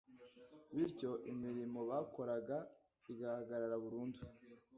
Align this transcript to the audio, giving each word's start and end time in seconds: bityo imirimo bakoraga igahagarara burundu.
bityo 0.75 1.11
imirimo 1.31 1.79
bakoraga 1.89 2.57
igahagarara 3.11 3.75
burundu. 3.83 4.21